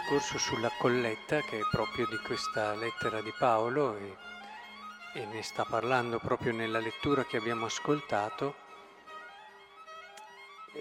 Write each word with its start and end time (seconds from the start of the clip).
discorso 0.00 0.38
sulla 0.38 0.70
colletta 0.78 1.40
che 1.42 1.58
è 1.58 1.68
proprio 1.70 2.06
di 2.06 2.16
questa 2.16 2.74
lettera 2.74 3.20
di 3.20 3.32
Paolo 3.38 3.96
e, 3.96 4.16
e 5.12 5.26
ne 5.26 5.42
sta 5.42 5.64
parlando 5.64 6.18
proprio 6.18 6.52
nella 6.52 6.78
lettura 6.78 7.24
che 7.24 7.36
abbiamo 7.36 7.66
ascoltato, 7.66 8.54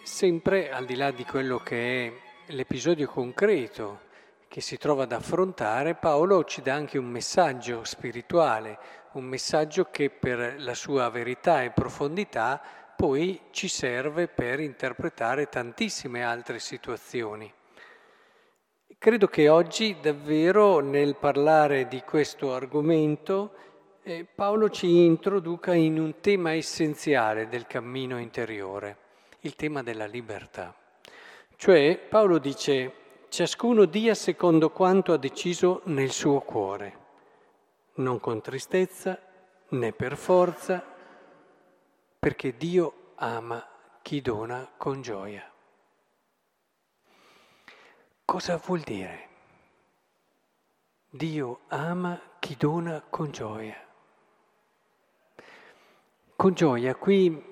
sempre 0.03 0.71
al 0.71 0.85
di 0.85 0.95
là 0.95 1.11
di 1.11 1.25
quello 1.25 1.59
che 1.59 2.07
è 2.07 2.13
l'episodio 2.53 3.07
concreto 3.07 4.07
che 4.47 4.61
si 4.61 4.77
trova 4.77 5.03
ad 5.03 5.11
affrontare, 5.11 5.95
Paolo 5.95 6.45
ci 6.45 6.61
dà 6.61 6.73
anche 6.73 6.97
un 6.97 7.09
messaggio 7.09 7.83
spirituale, 7.83 8.79
un 9.13 9.25
messaggio 9.25 9.89
che 9.91 10.09
per 10.09 10.55
la 10.59 10.73
sua 10.73 11.09
verità 11.09 11.61
e 11.61 11.71
profondità 11.71 12.61
poi 12.95 13.39
ci 13.51 13.67
serve 13.67 14.27
per 14.27 14.59
interpretare 14.59 15.49
tantissime 15.49 16.23
altre 16.23 16.59
situazioni. 16.59 17.53
Credo 18.99 19.27
che 19.27 19.47
oggi 19.47 19.95
davvero 20.01 20.81
nel 20.81 21.15
parlare 21.15 21.87
di 21.87 22.01
questo 22.01 22.53
argomento 22.53 23.53
eh, 24.03 24.25
Paolo 24.25 24.69
ci 24.69 25.05
introduca 25.05 25.73
in 25.73 25.97
un 25.97 26.19
tema 26.19 26.51
essenziale 26.51 27.47
del 27.47 27.65
cammino 27.65 28.19
interiore, 28.19 28.97
il 29.39 29.55
tema 29.55 29.81
della 29.83 30.05
libertà. 30.05 30.75
Cioè 31.55 31.97
Paolo 31.97 32.39
dice 32.39 32.91
ciascuno 33.29 33.85
dia 33.85 34.13
secondo 34.15 34.69
quanto 34.69 35.13
ha 35.13 35.17
deciso 35.17 35.79
nel 35.85 36.11
suo 36.11 36.41
cuore, 36.41 36.97
non 37.95 38.19
con 38.19 38.41
tristezza 38.41 39.17
né 39.69 39.93
per 39.93 40.17
forza, 40.17 40.83
perché 42.19 42.53
Dio 42.57 43.13
ama 43.15 43.65
chi 44.01 44.19
dona 44.19 44.69
con 44.75 45.01
gioia. 45.01 45.49
Cosa 48.29 48.61
vuol 48.63 48.81
dire? 48.81 49.27
Dio 51.09 51.61
ama 51.69 52.21
chi 52.37 52.55
dona 52.55 53.03
con 53.09 53.31
gioia. 53.31 53.75
Con 56.35 56.53
gioia 56.53 56.93
qui 56.93 57.43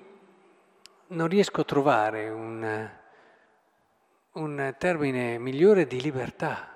non 1.08 1.26
riesco 1.26 1.62
a 1.62 1.64
trovare 1.64 2.28
un, 2.28 2.90
un 4.34 4.74
termine 4.78 5.38
migliore 5.38 5.88
di 5.88 6.00
libertà, 6.00 6.68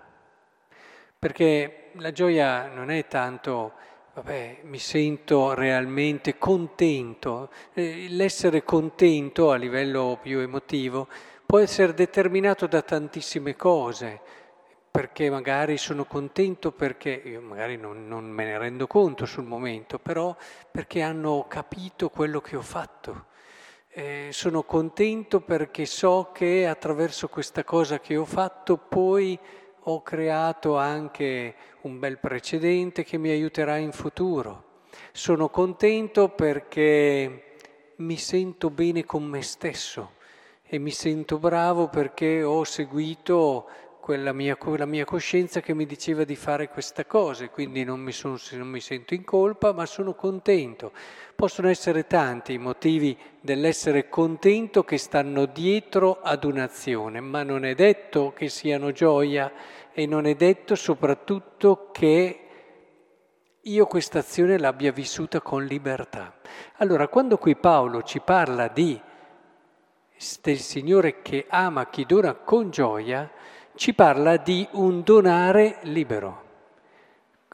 perché 1.17 1.93
la 1.93 2.11
gioia 2.11 2.67
non 2.67 2.91
è 2.91 3.07
tanto, 3.07 3.75
vabbè, 4.15 4.63
mi 4.65 4.79
sento 4.81 5.55
realmente 5.55 6.39
contento, 6.39 7.53
eh, 7.73 8.09
l'essere 8.09 8.65
contento 8.65 9.53
a 9.53 9.55
livello 9.55 10.19
più 10.21 10.41
emotivo 10.41 11.07
può 11.53 11.61
essere 11.61 11.93
determinato 11.93 12.67
da 12.67 12.81
tantissime 12.81 13.57
cose, 13.57 14.19
perché 14.91 15.29
magari 15.29 15.77
sono 15.77 16.07
contento 16.07 16.73
perché, 16.73 17.11
io 17.11 17.43
magari 17.43 17.77
non, 17.77 18.09
non, 18.09 18.25
me 18.25 18.47
ne 18.47 18.57
rendo 18.57 18.87
conto 18.87 19.27
sul 19.27 19.45
momento, 19.45 19.99
però 19.99 20.35
perché 20.71 21.03
hanno 21.03 21.45
capito 21.49 22.09
quello 22.09 22.41
che 22.41 22.57
ho 22.57 22.63
fatto. 22.63 23.27
Eh, 23.91 24.29
sono 24.33 24.63
contento 24.63 25.43
perché 25.43 25.85
so 25.85 26.31
che 26.33 26.67
attraverso 26.67 27.29
questa 27.29 27.65
cosa 27.65 28.01
che 28.01 28.17
ho 28.17 28.25
fatto 28.25 28.79
poi 28.79 29.39
ho 29.79 30.01
creato 30.01 30.79
anche 30.79 31.55
un 31.83 31.99
bel 31.99 32.17
precedente 32.17 33.05
che 33.05 33.19
mi 33.19 33.29
aiuterà 33.29 33.77
in 33.77 33.93
futuro. 33.93 34.81
Sono 35.13 35.51
contento 35.51 36.31
perché 36.31 37.57
mi 37.97 38.17
sento 38.17 38.71
bene 38.71 39.05
con 39.05 39.25
me 39.25 39.43
stesso 39.43 40.21
e 40.75 40.79
mi 40.79 40.91
sento 40.91 41.37
bravo 41.37 41.89
perché 41.89 42.43
ho 42.43 42.65
seguito 42.65 43.69
quella 44.01 44.33
mia, 44.33 44.57
quella 44.57 44.87
mia 44.87 45.05
coscienza 45.05 45.61
che 45.61 45.75
mi 45.75 45.85
diceva 45.85 46.25
di 46.25 46.35
fare 46.35 46.71
questa 46.71 47.05
cosa, 47.05 47.47
quindi 47.51 47.85
non 47.85 48.01
mi, 48.01 48.11
sono, 48.11 48.39
non 48.53 48.69
mi 48.69 48.81
sento 48.81 49.13
in 49.13 49.23
colpa, 49.23 49.75
ma 49.75 49.85
sono 49.85 50.15
contento. 50.15 50.93
Possono 51.37 51.69
essere 51.69 52.07
tanti 52.07 52.55
i 52.55 52.59
motivi 52.59 53.15
dell'essere 53.39 54.09
contento 54.09 54.83
che 54.83 54.97
stanno 54.97 55.45
dietro 55.45 56.21
ad 56.23 56.43
un'azione, 56.45 57.21
ma 57.21 57.43
non 57.43 57.67
è 57.67 57.75
detto 57.75 58.33
che 58.35 58.49
siano 58.49 58.93
gioia 58.93 59.53
e 59.93 60.07
non 60.07 60.25
è 60.25 60.35
detto 60.35 60.75
soprattutto 60.75 61.91
che 61.93 62.39
io 63.61 63.87
questa 63.87 64.21
azione 64.21 64.57
l'abbia 64.57 64.91
vissuta 64.91 65.43
con 65.43 65.67
libertà. 65.67 66.35
Allora, 66.77 67.09
quando 67.09 67.37
qui 67.37 67.57
Paolo 67.57 68.03
ci 68.03 68.21
parla 68.21 68.69
di 68.69 68.99
del 70.43 70.59
Signore 70.59 71.23
che 71.23 71.47
ama 71.49 71.89
chi 71.89 72.05
dona 72.07 72.35
con 72.35 72.71
gioia, 72.71 73.31
ci 73.75 73.95
parla 73.95 74.37
di 74.37 74.67
un 74.73 75.03
donare 75.03 75.79
libero. 75.83 76.41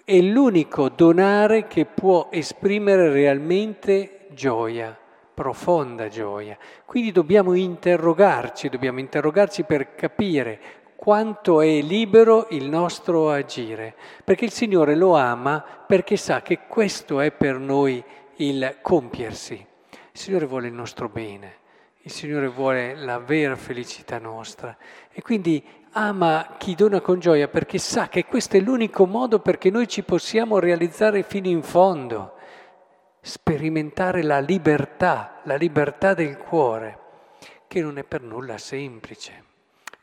È 0.04 0.18
l'unico 0.20 0.88
donare 0.88 1.66
che 1.66 1.84
può 1.84 2.28
esprimere 2.30 3.10
realmente 3.10 4.26
gioia, 4.30 4.96
profonda 5.34 6.08
gioia. 6.08 6.56
Quindi 6.84 7.12
dobbiamo 7.12 7.54
interrogarci, 7.54 8.68
dobbiamo 8.68 9.00
interrogarci 9.00 9.64
per 9.64 9.94
capire 9.94 10.60
quanto 10.96 11.60
è 11.60 11.80
libero 11.80 12.48
il 12.50 12.68
nostro 12.68 13.30
agire, 13.30 13.94
perché 14.24 14.44
il 14.44 14.50
Signore 14.50 14.96
lo 14.96 15.14
ama 15.14 15.64
perché 15.86 16.16
sa 16.16 16.42
che 16.42 16.60
questo 16.66 17.20
è 17.20 17.30
per 17.30 17.58
noi 17.58 18.02
il 18.36 18.78
compiersi. 18.82 19.54
Il 19.54 19.98
Signore 20.12 20.46
vuole 20.46 20.66
il 20.66 20.74
nostro 20.74 21.08
bene. 21.08 21.57
Il 22.08 22.14
Signore 22.14 22.48
vuole 22.48 22.96
la 22.96 23.18
vera 23.18 23.54
felicità 23.54 24.18
nostra 24.18 24.74
e 25.12 25.20
quindi 25.20 25.62
ama 25.92 26.54
chi 26.56 26.74
dona 26.74 27.02
con 27.02 27.18
gioia 27.18 27.48
perché 27.48 27.76
sa 27.76 28.08
che 28.08 28.24
questo 28.24 28.56
è 28.56 28.60
l'unico 28.60 29.04
modo 29.04 29.40
perché 29.40 29.68
noi 29.68 29.86
ci 29.86 30.02
possiamo 30.02 30.58
realizzare 30.58 31.22
fino 31.22 31.48
in 31.48 31.62
fondo, 31.62 32.36
sperimentare 33.20 34.22
la 34.22 34.38
libertà, 34.38 35.42
la 35.44 35.56
libertà 35.56 36.14
del 36.14 36.38
cuore, 36.38 36.98
che 37.66 37.82
non 37.82 37.98
è 37.98 38.04
per 38.04 38.22
nulla 38.22 38.56
semplice. 38.56 39.47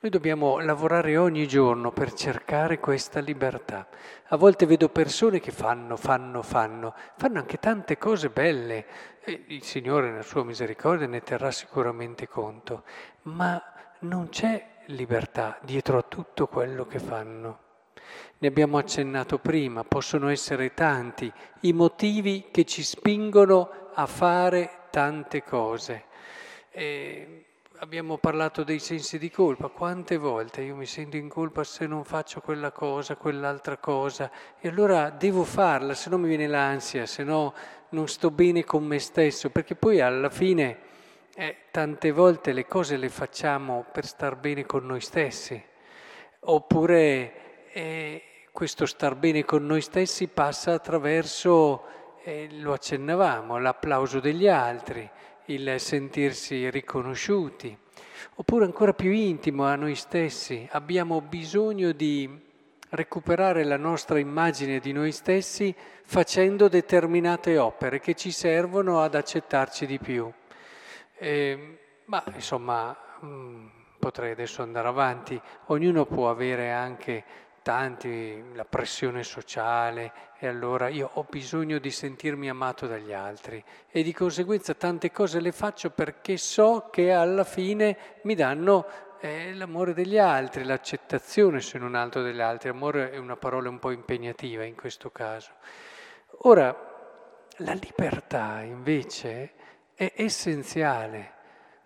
Noi 0.06 0.14
dobbiamo 0.14 0.60
lavorare 0.60 1.18
ogni 1.18 1.48
giorno 1.48 1.92
per 1.92 2.14
cercare 2.14 2.78
questa 2.78 3.22
libertà. 3.22 3.88
A 4.28 4.38
volte 4.38 4.68
vedo 4.68 4.88
persone 4.88 5.40
che 5.40 5.50
fanno, 5.50 5.98
fanno, 5.98 6.44
fanno, 6.44 6.94
fanno 7.18 7.40
anche 7.40 7.58
tante 7.58 7.98
cose 7.98 8.30
belle 8.30 8.86
e 9.22 9.46
il 9.48 9.64
Signore 9.64 10.12
nella 10.12 10.22
sua 10.22 10.44
misericordia 10.44 11.08
ne 11.08 11.24
terrà 11.24 11.50
sicuramente 11.50 12.28
conto, 12.28 12.84
ma 13.24 13.60
non 14.02 14.30
c'è 14.30 14.84
libertà 14.90 15.58
dietro 15.64 15.98
a 15.98 16.04
tutto 16.04 16.46
quello 16.46 16.86
che 16.86 17.00
fanno. 17.00 17.60
Ne 18.38 18.48
abbiamo 18.48 18.78
accennato 18.78 19.40
prima, 19.40 19.84
possono 19.86 20.30
essere 20.30 20.76
tanti 20.76 21.34
i 21.62 21.74
motivi 21.74 22.50
che 22.52 22.64
ci 22.64 22.84
spingono 22.84 23.90
a 23.96 24.06
fare 24.06 24.82
tante 24.92 25.42
cose. 25.42 26.04
E 26.70 27.46
abbiamo 27.80 28.18
parlato 28.18 28.64
dei 28.64 28.80
sensi 28.80 29.18
di 29.18 29.30
colpa, 29.30 29.68
quante 29.68 30.18
volte 30.18 30.62
io 30.62 30.76
mi 30.76 30.86
sento 30.86 31.18
in 31.18 31.28
colpa 31.28 31.64
se 31.64 31.88
non 31.88 32.04
faccio 32.04 32.40
quella 32.40 32.72
cosa, 32.72 33.16
quell'altra 33.16 33.78
cosa, 33.78 34.32
e 34.60 34.68
allora 34.68 35.10
devo 35.10 35.44
farla, 35.44 35.94
se 35.94 36.10
no 36.10 36.18
mi 36.18 36.28
viene 36.28 36.48
l'ansia, 36.48 37.06
se 37.06 37.24
no 37.24 37.54
non 37.90 38.08
sto 38.08 38.32
bene 38.32 38.64
con 38.64 38.86
me 38.86 39.00
stesso, 39.00 39.50
perché 39.50 39.76
poi 39.76 40.00
alla 40.00 40.30
fine 40.30 40.78
eh, 41.36 41.58
tante 41.72 42.12
volte 42.12 42.54
le 42.54 42.66
cose 42.66 42.98
le 42.98 43.10
facciamo 43.10 43.86
per 43.92 44.06
star 44.06 44.38
bene 44.38 44.66
con 44.66 44.86
noi 44.86 45.02
stessi, 45.02 45.62
oppure 46.42 47.72
eh, 47.72 48.24
questo 48.52 48.86
star 48.86 49.16
bene 49.16 49.44
con 49.44 49.66
noi 49.66 49.82
stessi 49.82 50.28
passa 50.28 50.74
attraverso, 50.74 51.84
eh, 52.24 52.48
lo 52.52 52.74
accennavamo, 52.74 53.60
l'applauso 53.60 54.20
degli 54.20 54.48
altri 54.48 55.10
il 55.46 55.76
sentirsi 55.80 56.70
riconosciuti, 56.70 57.78
oppure 58.36 58.66
ancora 58.66 58.94
più 58.94 59.12
intimo 59.12 59.66
a 59.66 59.76
noi 59.76 59.96
stessi, 59.96 60.68
abbiamo 60.72 61.22
bisogno 61.22 61.92
di 61.92 62.44
recuperare 62.90 63.64
la 63.64 63.78
nostra 63.78 64.20
immagine 64.20 64.80
di 64.80 64.92
noi 64.92 65.12
stessi 65.12 65.76
facendo 66.04 66.68
determinate 66.68 67.58
opere 67.58 68.00
che 68.00 68.16
ci 68.16 68.32
servono 68.32 69.02
ad 69.02 69.16
accettarci 69.16 69.86
di 69.86 70.00
più. 70.00 70.32
E, 71.18 71.78
ma 72.06 72.24
insomma, 72.34 72.96
mm, 73.24 73.68
potrei 74.00 74.32
adesso 74.32 74.62
andare 74.62 74.88
avanti, 74.88 75.40
ognuno 75.68 76.06
può 76.06 76.30
avere 76.30 76.72
anche 76.72 77.24
tanti, 77.66 78.54
la 78.54 78.64
pressione 78.64 79.24
sociale 79.24 80.12
e 80.38 80.46
allora 80.46 80.88
io 80.88 81.10
ho 81.14 81.26
bisogno 81.28 81.80
di 81.80 81.90
sentirmi 81.90 82.48
amato 82.48 82.86
dagli 82.86 83.12
altri 83.12 83.64
e 83.90 84.04
di 84.04 84.14
conseguenza 84.14 84.76
tante 84.76 85.12
cose 85.12 85.40
le 85.40 85.52
faccio 85.52 85.90
perché 85.90 86.38
so 86.38 86.90
che 86.92 87.12
alla 87.12 87.44
fine 87.44 87.98
mi 88.22 88.36
danno 88.36 88.86
eh, 89.20 89.52
l'amore 89.56 89.96
degli 89.96 90.20
altri, 90.20 90.64
l'accettazione 90.64 91.60
se 91.60 91.80
non 91.80 91.96
altro 91.96 92.22
degli 92.22 92.40
altri. 92.40 92.70
Amore 92.70 93.10
è 93.10 93.18
una 93.18 93.36
parola 93.36 93.68
un 93.68 93.80
po' 93.80 93.90
impegnativa 93.90 94.64
in 94.64 94.76
questo 94.76 95.10
caso. 95.10 95.54
Ora, 96.42 96.70
la 97.58 97.74
libertà 97.74 98.62
invece 98.62 99.54
è 99.96 100.14
essenziale, 100.18 101.32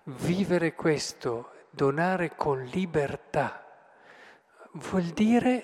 vivere 0.04 0.76
questo, 0.76 1.52
donare 1.70 2.36
con 2.36 2.64
libertà 2.66 3.64
vuol 4.74 5.04
dire 5.04 5.64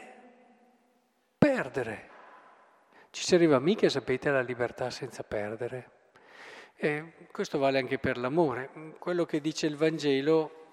perdere. 1.37 2.09
Ci 3.11 3.23
si 3.23 3.35
arriva 3.35 3.59
mica, 3.59 3.87
sapete, 3.89 4.29
alla 4.29 4.41
libertà 4.41 4.89
senza 4.89 5.23
perdere. 5.23 5.91
E 6.75 7.13
questo 7.31 7.57
vale 7.57 7.79
anche 7.79 7.97
per 7.99 8.17
l'amore. 8.17 8.95
Quello 8.99 9.25
che 9.25 9.39
dice 9.39 9.67
il 9.67 9.77
Vangelo, 9.77 10.63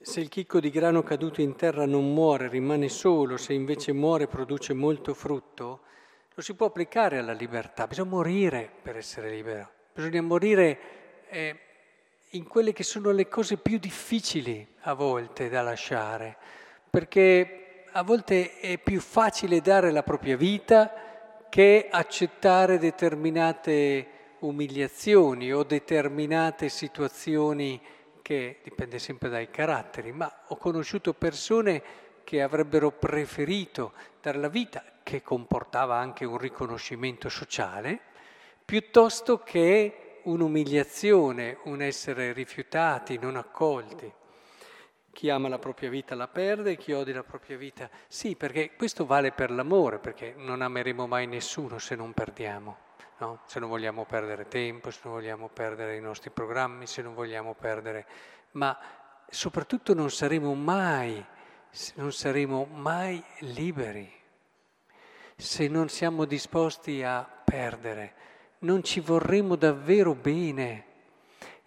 se 0.00 0.20
il 0.20 0.28
chicco 0.28 0.60
di 0.60 0.70
grano 0.70 1.02
caduto 1.02 1.42
in 1.42 1.56
terra 1.56 1.84
non 1.84 2.14
muore, 2.14 2.48
rimane 2.48 2.88
solo, 2.88 3.36
se 3.36 3.52
invece 3.52 3.92
muore 3.92 4.26
produce 4.26 4.72
molto 4.72 5.12
frutto, 5.12 5.80
lo 6.32 6.42
si 6.42 6.54
può 6.54 6.66
applicare 6.66 7.18
alla 7.18 7.32
libertà. 7.34 7.86
Bisogna 7.86 8.08
morire 8.08 8.70
per 8.80 8.96
essere 8.96 9.28
libero. 9.28 9.70
Bisogna 9.92 10.22
morire 10.22 10.78
eh, 11.28 11.58
in 12.34 12.46
quelle 12.46 12.72
che 12.72 12.84
sono 12.84 13.10
le 13.10 13.26
cose 13.28 13.56
più 13.56 13.78
difficili 13.78 14.66
a 14.82 14.94
volte 14.94 15.48
da 15.48 15.62
lasciare, 15.62 16.36
perché 16.88 17.84
a 17.90 18.02
volte 18.02 18.60
è 18.60 18.78
più 18.78 19.00
facile 19.00 19.60
dare 19.60 19.90
la 19.90 20.04
propria 20.04 20.36
vita 20.36 21.46
che 21.48 21.88
accettare 21.90 22.78
determinate 22.78 24.18
umiliazioni 24.40 25.52
o 25.52 25.64
determinate 25.64 26.68
situazioni 26.68 27.80
che 28.22 28.60
dipende 28.62 29.00
sempre 29.00 29.28
dai 29.28 29.50
caratteri, 29.50 30.12
ma 30.12 30.32
ho 30.46 30.56
conosciuto 30.56 31.12
persone 31.14 31.82
che 32.22 32.42
avrebbero 32.42 32.92
preferito 32.92 33.92
dare 34.22 34.38
la 34.38 34.48
vita, 34.48 34.84
che 35.02 35.20
comportava 35.20 35.96
anche 35.96 36.24
un 36.24 36.38
riconoscimento 36.38 37.28
sociale, 37.28 37.98
piuttosto 38.64 39.42
che 39.42 40.09
un'umiliazione, 40.24 41.58
un 41.64 41.82
essere 41.82 42.32
rifiutati, 42.32 43.18
non 43.18 43.36
accolti. 43.36 44.12
Chi 45.12 45.28
ama 45.28 45.48
la 45.48 45.58
propria 45.58 45.90
vita 45.90 46.14
la 46.14 46.28
perde, 46.28 46.76
chi 46.76 46.92
odia 46.92 47.14
la 47.14 47.22
propria 47.22 47.56
vita. 47.56 47.90
Sì, 48.06 48.36
perché 48.36 48.74
questo 48.76 49.06
vale 49.06 49.32
per 49.32 49.50
l'amore, 49.50 49.98
perché 49.98 50.34
non 50.36 50.62
ameremo 50.62 51.06
mai 51.06 51.26
nessuno 51.26 51.78
se 51.78 51.94
non 51.94 52.12
perdiamo, 52.12 52.76
no? 53.18 53.40
se 53.46 53.58
non 53.58 53.68
vogliamo 53.68 54.04
perdere 54.04 54.46
tempo, 54.48 54.90
se 54.90 55.00
non 55.04 55.14
vogliamo 55.14 55.48
perdere 55.48 55.96
i 55.96 56.00
nostri 56.00 56.30
programmi, 56.30 56.86
se 56.86 57.02
non 57.02 57.14
vogliamo 57.14 57.54
perdere... 57.54 58.06
Ma 58.52 58.76
soprattutto 59.28 59.94
non 59.94 60.10
saremo 60.10 60.54
mai, 60.54 61.24
non 61.94 62.12
saremo 62.12 62.64
mai 62.64 63.22
liberi 63.40 64.18
se 65.40 65.68
non 65.68 65.88
siamo 65.88 66.26
disposti 66.26 67.02
a 67.02 67.26
perdere. 67.44 68.14
Non 68.62 68.82
ci 68.82 69.00
vorremmo 69.00 69.56
davvero 69.56 70.14
bene. 70.14 70.84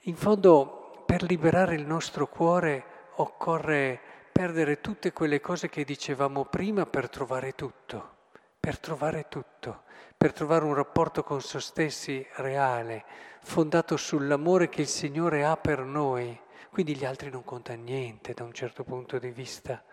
In 0.01 0.15
fondo, 0.15 1.03
per 1.07 1.23
liberare 1.23 1.73
il 1.73 1.87
nostro 1.87 2.27
cuore 2.27 2.85
occorre 3.15 3.99
perdere 4.31 4.79
tutte 4.79 5.11
quelle 5.11 5.41
cose 5.41 5.69
che 5.69 5.85
dicevamo 5.85 6.45
prima 6.45 6.85
per 6.85 7.09
trovare 7.09 7.55
tutto, 7.55 8.17
per 8.59 8.77
trovare 8.77 9.25
tutto, 9.27 9.85
per 10.15 10.33
trovare 10.33 10.65
un 10.65 10.75
rapporto 10.75 11.23
con 11.23 11.41
se 11.41 11.59
stessi 11.61 12.23
reale, 12.35 13.05
fondato 13.41 13.97
sull'amore 13.97 14.69
che 14.69 14.81
il 14.81 14.87
Signore 14.87 15.45
ha 15.45 15.57
per 15.57 15.79
noi. 15.79 16.39
Quindi 16.69 16.95
gli 16.95 17.05
altri 17.05 17.31
non 17.31 17.43
contano 17.43 17.81
niente 17.81 18.33
da 18.33 18.43
un 18.43 18.53
certo 18.53 18.83
punto 18.83 19.17
di 19.17 19.31
vista, 19.31 19.83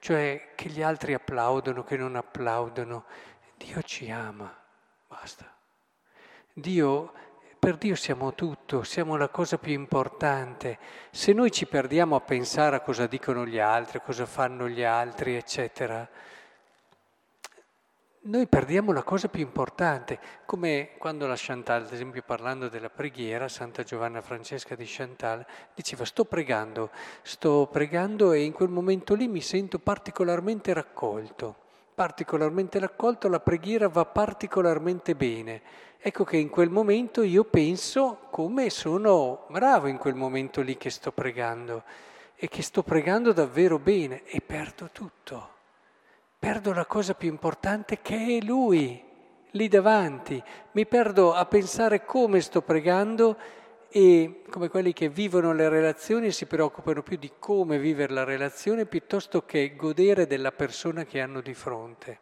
cioè 0.00 0.50
che 0.56 0.68
gli 0.70 0.82
altri 0.82 1.14
applaudono, 1.14 1.84
che 1.84 1.96
non 1.96 2.16
applaudono. 2.16 3.04
Dio 3.56 3.80
ci 3.82 4.10
ama, 4.10 4.52
basta. 5.06 5.61
Dio 6.54 7.12
per 7.58 7.76
Dio 7.76 7.94
siamo 7.94 8.34
tutto, 8.34 8.82
siamo 8.82 9.16
la 9.16 9.28
cosa 9.28 9.56
più 9.56 9.72
importante. 9.72 10.78
Se 11.10 11.32
noi 11.32 11.50
ci 11.50 11.66
perdiamo 11.66 12.16
a 12.16 12.20
pensare 12.20 12.76
a 12.76 12.80
cosa 12.80 13.06
dicono 13.06 13.46
gli 13.46 13.58
altri, 13.58 13.98
a 13.98 14.00
cosa 14.02 14.26
fanno 14.26 14.68
gli 14.68 14.82
altri, 14.82 15.36
eccetera, 15.36 16.06
noi 18.24 18.46
perdiamo 18.48 18.92
la 18.92 19.02
cosa 19.02 19.28
più 19.28 19.40
importante, 19.40 20.18
come 20.44 20.90
quando 20.98 21.26
la 21.26 21.36
Chantal, 21.36 21.82
ad 21.82 21.92
esempio 21.92 22.22
parlando 22.22 22.68
della 22.68 22.90
preghiera, 22.90 23.48
Santa 23.48 23.82
Giovanna 23.84 24.20
Francesca 24.20 24.74
di 24.74 24.84
Chantal, 24.86 25.46
diceva 25.74 26.04
sto 26.04 26.24
pregando, 26.24 26.90
sto 27.22 27.68
pregando 27.70 28.32
e 28.32 28.42
in 28.42 28.52
quel 28.52 28.68
momento 28.68 29.14
lì 29.14 29.26
mi 29.26 29.40
sento 29.40 29.78
particolarmente 29.78 30.72
raccolto, 30.72 31.54
particolarmente 31.94 32.78
raccolto, 32.78 33.28
la 33.28 33.40
preghiera 33.40 33.88
va 33.88 34.04
particolarmente 34.04 35.14
bene 35.14 35.62
ecco 36.04 36.24
che 36.24 36.36
in 36.36 36.50
quel 36.50 36.68
momento 36.68 37.22
io 37.22 37.44
penso 37.44 38.26
come 38.30 38.70
sono 38.70 39.46
bravo 39.48 39.86
in 39.86 39.98
quel 39.98 40.16
momento 40.16 40.60
lì 40.60 40.76
che 40.76 40.90
sto 40.90 41.12
pregando 41.12 41.84
e 42.34 42.48
che 42.48 42.60
sto 42.62 42.82
pregando 42.82 43.32
davvero 43.32 43.78
bene 43.78 44.24
e 44.24 44.40
perdo 44.40 44.90
tutto. 44.90 45.50
Perdo 46.36 46.72
la 46.72 46.86
cosa 46.86 47.14
più 47.14 47.28
importante 47.28 48.00
che 48.02 48.16
è 48.16 48.44
Lui, 48.44 49.00
lì 49.52 49.68
davanti. 49.68 50.42
Mi 50.72 50.86
perdo 50.86 51.34
a 51.34 51.46
pensare 51.46 52.04
come 52.04 52.40
sto 52.40 52.62
pregando 52.62 53.36
e 53.88 54.42
come 54.50 54.68
quelli 54.68 54.92
che 54.92 55.08
vivono 55.08 55.52
le 55.52 55.68
relazioni 55.68 56.32
si 56.32 56.46
preoccupano 56.46 57.04
più 57.04 57.16
di 57.16 57.30
come 57.38 57.78
vivere 57.78 58.12
la 58.12 58.24
relazione 58.24 58.86
piuttosto 58.86 59.44
che 59.44 59.76
godere 59.76 60.26
della 60.26 60.50
persona 60.50 61.04
che 61.04 61.20
hanno 61.20 61.40
di 61.40 61.54
fronte. 61.54 62.18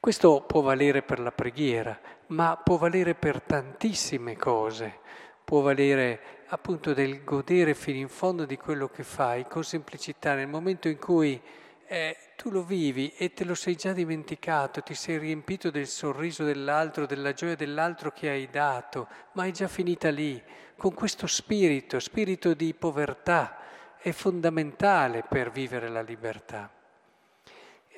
Questo 0.00 0.44
può 0.46 0.62
valere 0.62 1.02
per 1.02 1.20
la 1.20 1.30
preghiera, 1.30 2.00
ma 2.30 2.56
può 2.56 2.76
valere 2.76 3.14
per 3.14 3.40
tantissime 3.42 4.36
cose, 4.36 4.98
può 5.44 5.60
valere 5.60 6.44
appunto 6.48 6.92
del 6.94 7.24
godere 7.24 7.74
fino 7.74 7.98
in 7.98 8.08
fondo 8.08 8.44
di 8.44 8.56
quello 8.56 8.88
che 8.88 9.02
fai 9.02 9.46
con 9.46 9.64
semplicità 9.64 10.34
nel 10.34 10.48
momento 10.48 10.88
in 10.88 10.98
cui 10.98 11.40
eh, 11.86 12.16
tu 12.36 12.50
lo 12.50 12.62
vivi 12.62 13.12
e 13.16 13.32
te 13.32 13.44
lo 13.44 13.54
sei 13.54 13.74
già 13.74 13.92
dimenticato, 13.92 14.80
ti 14.82 14.94
sei 14.94 15.18
riempito 15.18 15.70
del 15.70 15.88
sorriso 15.88 16.44
dell'altro, 16.44 17.04
della 17.04 17.32
gioia 17.32 17.56
dell'altro 17.56 18.12
che 18.12 18.28
hai 18.28 18.48
dato, 18.48 19.08
ma 19.32 19.46
è 19.46 19.50
già 19.50 19.66
finita 19.66 20.08
lì, 20.10 20.40
con 20.76 20.94
questo 20.94 21.26
spirito, 21.26 21.98
spirito 21.98 22.54
di 22.54 22.72
povertà, 22.74 23.58
è 23.98 24.12
fondamentale 24.12 25.24
per 25.28 25.50
vivere 25.50 25.88
la 25.88 26.00
libertà. 26.00 26.79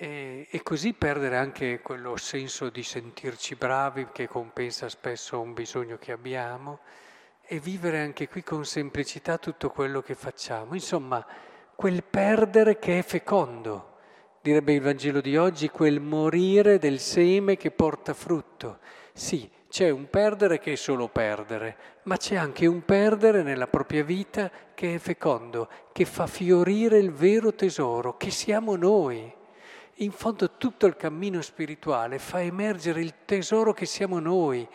E, 0.02 0.48
e, 0.50 0.62
così 0.64 0.94
perdere 0.94 1.36
anche 1.36 1.78
quello 1.80 2.16
senso 2.16 2.70
di 2.70 2.82
sentirci 2.82 3.54
bravi 3.54 4.08
che 4.10 4.26
compensa 4.26 4.88
spesso 4.88 5.40
un 5.40 5.52
bisogno 5.54 5.96
che 5.96 6.10
abbiamo 6.10 6.80
e 7.46 7.60
vivere 7.60 8.00
anche 8.00 8.28
qui 8.28 8.42
con 8.42 8.64
semplicità 8.64 9.38
tutto 9.38 9.70
quello 9.70 10.02
che 10.02 10.16
facciamo. 10.16 10.74
Insomma, 10.74 11.24
quel 11.76 12.02
perdere 12.02 12.80
che 12.80 12.98
è 12.98 13.02
fecondo, 13.02 13.98
direbbe 14.40 14.72
il 14.72 14.80
Vangelo 14.80 15.20
di 15.20 15.36
oggi, 15.36 15.68
quel 15.68 16.00
morire 16.00 16.80
del 16.80 16.98
seme 16.98 17.56
che 17.56 17.70
porta 17.70 18.12
frutto. 18.12 18.80
Sì, 19.12 19.48
c'è 19.68 19.88
un 19.90 20.10
perdere 20.10 20.58
che 20.58 20.72
è 20.72 20.76
solo 20.76 21.06
perdere, 21.10 21.76
ma 22.02 22.16
c'è 22.16 22.34
anche 22.34 22.66
un 22.66 22.84
perdere 22.84 23.44
nella 23.44 23.68
propria 23.68 24.02
vita 24.02 24.50
che 24.74 24.96
è 24.96 24.98
fecondo, 24.98 25.68
che 25.92 26.04
fa 26.06 26.26
fiorire 26.26 26.98
il 26.98 27.12
vero 27.12 27.54
tesoro, 27.54 28.16
che 28.16 28.32
siamo 28.32 28.74
noi 28.74 29.38
in 29.96 30.10
fondo 30.10 30.52
tutto 30.56 30.86
il 30.86 30.96
cammino 30.96 31.40
spirituale 31.42 32.18
fa 32.18 32.40
emergere 32.40 33.00
il 33.00 33.14
tesoro 33.24 33.72
che 33.72 33.86
siamo 33.86 34.18
noi, 34.18 34.66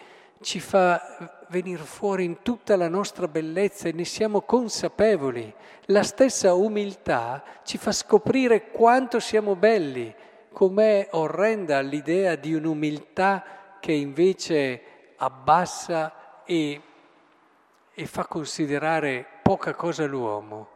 ci 0.41 0.59
fa 0.59 1.45
venire 1.49 1.83
fuori 1.83 2.23
in 2.23 2.41
tutta 2.43 2.75
la 2.75 2.87
nostra 2.87 3.27
bellezza 3.27 3.87
e 3.87 3.93
ne 3.93 4.05
siamo 4.05 4.41
consapevoli. 4.41 5.53
La 5.85 6.03
stessa 6.03 6.53
umiltà 6.53 7.43
ci 7.63 7.77
fa 7.77 7.91
scoprire 7.91 8.69
quanto 8.69 9.19
siamo 9.19 9.55
belli, 9.55 10.13
com'è 10.51 11.09
orrenda 11.11 11.79
l'idea 11.81 12.35
di 12.35 12.53
un'umiltà 12.53 13.43
che 13.79 13.93
invece 13.93 14.81
abbassa 15.17 16.43
e, 16.43 16.81
e 17.93 18.05
fa 18.05 18.25
considerare 18.25 19.25
poca 19.41 19.73
cosa 19.73 20.05
l'uomo. 20.05 20.69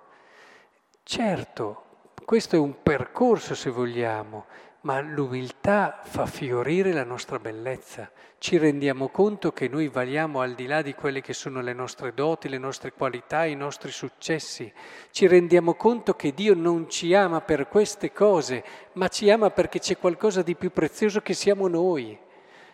Certo, 1.04 1.84
questo 2.26 2.56
è 2.56 2.60
un 2.60 2.82
percorso 2.82 3.56
se 3.56 3.70
vogliamo, 3.70 4.46
ma 4.82 5.00
l'umiltà 5.00 6.00
fa 6.04 6.26
fiorire 6.26 6.92
la 6.92 7.04
nostra 7.04 7.38
bellezza. 7.38 8.10
Ci 8.40 8.58
rendiamo 8.58 9.10
conto 9.10 9.52
che 9.52 9.68
noi 9.68 9.88
valiamo 9.88 10.42
al 10.42 10.56
di 10.56 10.66
là 10.66 10.82
di 10.82 10.96
quelle 10.96 11.22
che 11.22 11.34
sono 11.34 11.62
le 11.62 11.74
nostre 11.74 12.14
doti, 12.14 12.50
le 12.50 12.58
nostre 12.58 12.92
qualità, 12.92 13.46
i 13.46 13.56
nostri 13.56 13.92
successi. 13.92 14.72
Ci 15.12 15.28
rendiamo 15.28 15.76
conto 15.76 16.16
che 16.16 16.34
Dio 16.34 16.56
non 16.56 16.90
ci 16.90 17.14
ama 17.14 17.42
per 17.42 17.68
queste 17.68 18.12
cose, 18.12 18.64
ma 18.94 19.08
ci 19.08 19.30
ama 19.30 19.52
perché 19.52 19.80
c'è 19.80 19.98
qualcosa 19.98 20.42
di 20.42 20.56
più 20.56 20.72
prezioso 20.72 21.22
che 21.22 21.34
siamo 21.34 21.68
noi, 21.68 22.18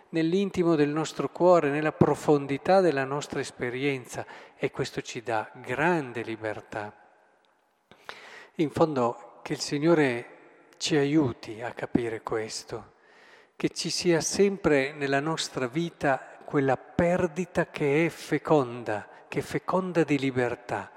nell'intimo 0.09 0.75
del 0.75 0.89
nostro 0.89 1.29
cuore, 1.29 1.69
nella 1.69 1.91
profondità 1.91 2.79
della 2.79 3.03
nostra 3.03 3.41
esperienza 3.41 4.25
e 4.55 4.71
questo 4.71 5.01
ci 5.01 5.21
dà 5.21 5.51
grande 5.55 6.21
libertà. 6.21 6.93
In 8.55 8.69
fondo 8.71 9.26
che 9.47 9.53
il 9.53 9.61
Signore 9.61 10.25
ci 10.75 10.97
aiuti 10.97 11.61
a 11.61 11.71
capire 11.71 12.21
questo, 12.21 12.95
che 13.55 13.69
ci 13.69 13.89
sia 13.89 14.19
sempre 14.19 14.91
nella 14.91 15.21
nostra 15.21 15.67
vita 15.67 16.19
quella 16.43 16.75
perdita 16.75 17.67
che 17.67 18.05
è 18.07 18.09
feconda, 18.09 19.07
che 19.29 19.39
è 19.39 19.41
feconda 19.41 20.03
di 20.03 20.19
libertà, 20.19 20.91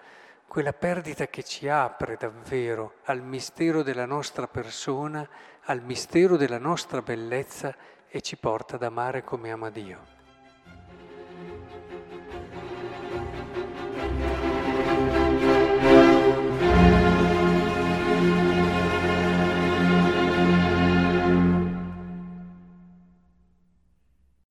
quella 0.49 0.73
perdita 0.73 1.29
che 1.29 1.45
ci 1.45 1.69
apre 1.69 2.17
davvero 2.17 2.95
al 3.05 3.23
mistero 3.23 3.85
della 3.85 4.05
nostra 4.05 4.49
persona, 4.49 5.25
al 5.67 5.81
mistero 5.85 6.37
della 6.37 6.59
nostra 6.59 7.03
bellezza 7.03 7.73
e 8.09 8.21
ci 8.21 8.37
porta 8.37 8.75
ad 8.75 8.83
amare 8.83 9.23
come 9.23 9.53
ama 9.53 9.71
Dio. 9.71 10.20